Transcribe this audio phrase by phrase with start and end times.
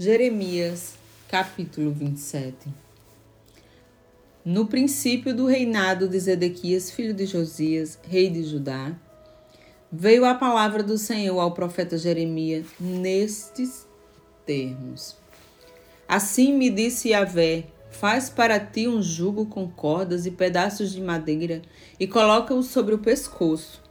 [0.00, 0.94] Jeremias,
[1.26, 2.68] capítulo 27.
[4.44, 8.92] No princípio do reinado de Zedequias, filho de Josias, rei de Judá,
[9.90, 13.88] veio a palavra do Senhor ao profeta Jeremias nestes
[14.46, 15.16] termos.
[16.06, 21.60] Assim me disse Yahvé: Faz para ti um jugo com cordas e pedaços de madeira
[21.98, 23.82] e coloca-o sobre o pescoço.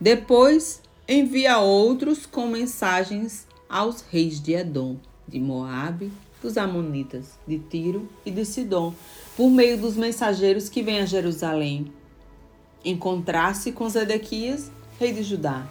[0.00, 4.96] Depois envia outros com mensagens aos reis de Edom,
[5.26, 6.10] de Moabe,
[6.42, 8.94] dos Amonitas, de Tiro e de Sidom,
[9.36, 11.92] por meio dos mensageiros que vêm a Jerusalém,
[12.84, 15.66] encontrar-se com Zedequias, rei de Judá.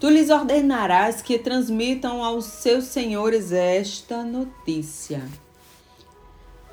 [0.00, 5.22] Tu lhes ordenarás que transmitam aos seus senhores esta notícia.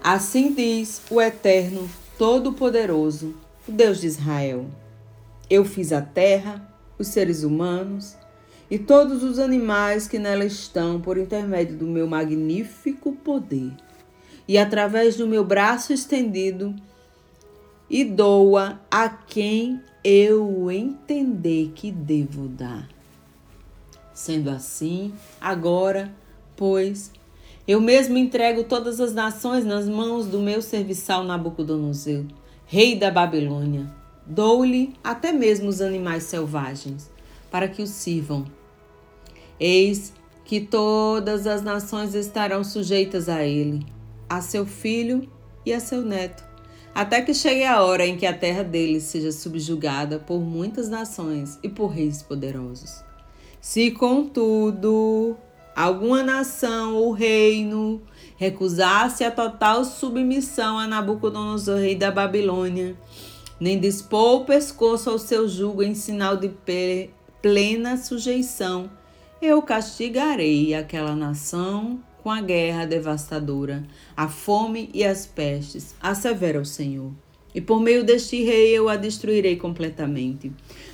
[0.04, 1.88] Assim diz o Eterno
[2.18, 3.36] Todo-Poderoso,
[3.68, 4.66] o Deus de Israel:
[5.50, 8.18] Eu fiz a terra, os seres humanos,
[8.72, 13.74] e todos os animais que nela estão por intermédio do meu magnífico poder,
[14.48, 16.74] e através do meu braço estendido,
[17.90, 22.88] e doa a quem eu entender que devo dar.
[24.14, 26.16] Sendo assim, agora,
[26.56, 27.12] pois,
[27.68, 32.24] eu mesmo entrego todas as nações nas mãos do meu serviçal Nabucodonosor,
[32.66, 33.94] rei da Babilônia.
[34.26, 37.12] Dou-lhe até mesmo os animais selvagens,
[37.50, 38.46] para que o sirvam
[39.64, 40.12] Eis
[40.44, 43.86] que todas as nações estarão sujeitas a ele,
[44.28, 45.30] a seu filho
[45.64, 46.44] e a seu neto,
[46.96, 51.60] até que chegue a hora em que a terra deles seja subjugada por muitas nações
[51.62, 53.04] e por reis poderosos.
[53.62, 55.38] Se, contudo,
[55.76, 58.02] alguma nação ou reino
[58.38, 62.98] recusasse a total submissão a Nabucodonosor, rei da Babilônia,
[63.60, 66.52] nem dispor o pescoço ao seu jugo em sinal de
[67.44, 68.90] plena sujeição,
[69.42, 73.84] eu castigarei aquela nação com a guerra devastadora,
[74.16, 77.12] a fome e as pestes, assevera o Senhor.
[77.54, 80.52] E por meio deste rei eu a destruirei completamente.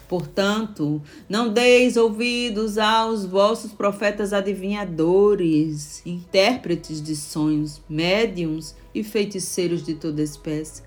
[0.08, 9.96] Portanto, não deis ouvidos aos vossos profetas adivinhadores, intérpretes de sonhos, médiums e feiticeiros de
[9.96, 10.82] toda espécie,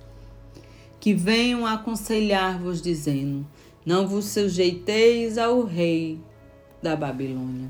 [0.99, 3.47] que venham aconselhar-vos, dizendo:
[3.85, 6.19] Não vos sujeiteis ao rei,
[6.83, 7.69] da Babilônia.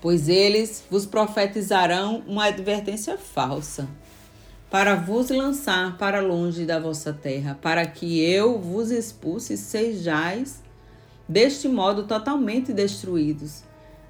[0.00, 3.88] Pois eles vos profetizarão uma advertência falsa,
[4.70, 10.62] para vos lançar para longe da vossa terra, para que eu vos expulse e sejais
[11.28, 13.62] deste modo totalmente destruídos.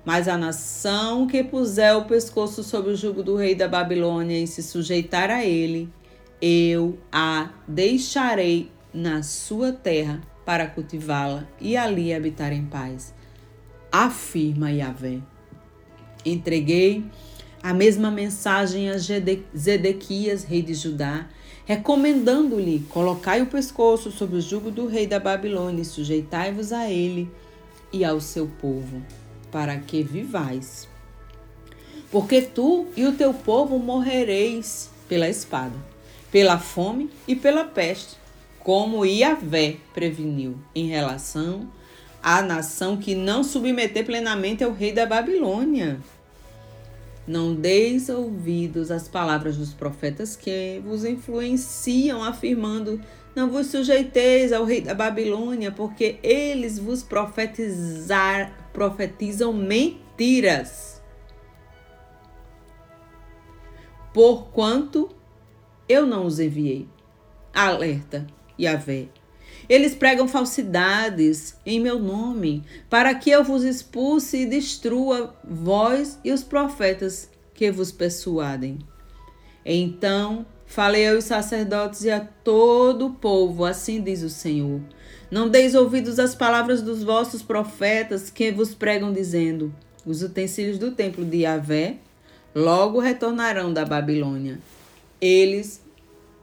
[0.05, 4.47] Mas a nação que puser o pescoço sob o jugo do rei da Babilônia e
[4.47, 5.89] se sujeitar a ele,
[6.41, 13.15] eu a deixarei na sua terra para cultivá-la e ali habitar em paz
[13.95, 15.21] afirma Yahvé.
[16.27, 17.05] Entreguei
[17.63, 21.29] a mesma mensagem a Zedequias, rei de Judá,
[21.65, 27.31] recomendando-lhe: colocai o pescoço sob o jugo do rei da Babilônia e sujeitai-vos a ele
[27.93, 29.01] e ao seu povo,
[29.53, 30.89] para que vivais.
[32.11, 35.77] Porque tu e o teu povo morrereis pela espada,
[36.33, 38.17] pela fome e pela peste,
[38.59, 41.84] como Yahvé preveniu em relação a
[42.25, 46.01] a nação que não submeter plenamente ao rei da Babilônia.
[47.27, 52.99] Não deis ouvidos às palavras dos profetas que vos influenciam, afirmando:
[53.37, 61.03] Não vos sujeiteis ao rei da Babilônia, porque eles vos profetizar, profetizam mentiras.
[64.15, 65.11] Porquanto
[65.87, 66.89] eu não os enviei.
[67.53, 68.27] Alerta,
[68.59, 69.09] Yahvé.
[69.69, 76.33] Eles pregam falsidades em meu nome, para que eu vos expulse e destrua vós e
[76.33, 78.79] os profetas que vos persuadem.
[79.65, 84.81] Então falei aos sacerdotes e a todo o povo, assim diz o Senhor.
[85.31, 90.91] Não deis ouvidos às palavras dos vossos profetas que vos pregam, dizendo: Os utensílios do
[90.91, 91.97] templo de Yahvé
[92.55, 94.61] logo retornarão da Babilônia.
[95.21, 95.83] Eles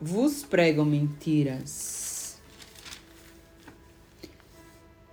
[0.01, 2.10] vos pregam mentiras.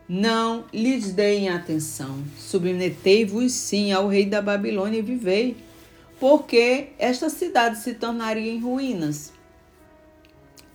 [0.09, 2.25] Não lhes deem atenção.
[2.39, 5.55] Submetei-vos sim ao rei da Babilônia e vivei,
[6.19, 9.35] porque esta cidade se tornaria em ruínas.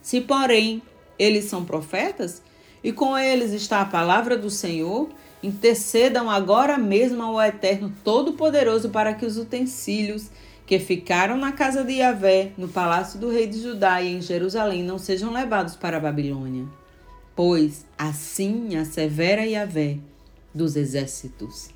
[0.03, 0.83] Se, porém,
[1.17, 2.43] eles são profetas,
[2.83, 5.09] e com eles está a palavra do Senhor,
[5.41, 10.29] intercedam agora mesmo ao Eterno Todo-Poderoso para que os utensílios
[10.67, 14.83] que ficaram na casa de Yahvé, no palácio do rei de Judá e em Jerusalém,
[14.83, 16.65] não sejam levados para a Babilônia.
[17.35, 19.97] Pois assim assevera Yahvé
[20.53, 21.69] dos exércitos.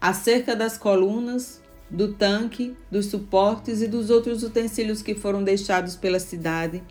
[0.00, 1.60] Acerca das colunas
[1.90, 6.82] do tanque, dos suportes e dos outros utensílios que foram deixados pela cidade,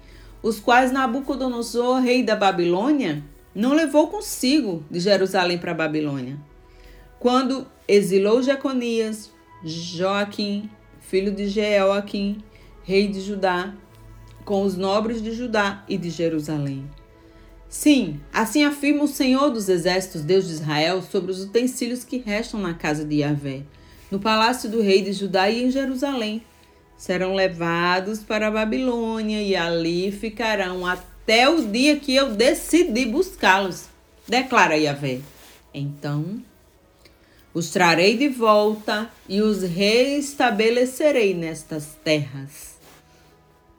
[0.43, 6.37] os quais Nabucodonosor, rei da Babilônia, não levou consigo de Jerusalém para Babilônia.
[7.19, 9.31] Quando exilou Jeconias,
[9.63, 10.69] Joaquim,
[10.99, 12.43] filho de Jeoaquim,
[12.83, 13.73] rei de Judá,
[14.43, 16.87] com os nobres de Judá e de Jerusalém.
[17.69, 22.59] Sim, assim afirma o Senhor dos Exércitos, Deus de Israel, sobre os utensílios que restam
[22.59, 23.63] na casa de Yahvé,
[24.09, 26.43] no palácio do rei de Judá e em Jerusalém.
[26.97, 33.85] Serão levados para a Babilônia e ali ficarão até o dia que eu decidi buscá-los,
[34.27, 35.19] declara Yahvé.
[35.73, 36.41] Então
[37.55, 42.74] os trarei de volta e os reestabelecerei nestas terras.